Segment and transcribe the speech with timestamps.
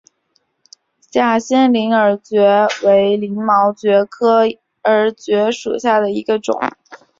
[1.11, 4.39] 假线鳞耳蕨为鳞毛蕨科
[4.85, 6.57] 耳蕨属下的一个种。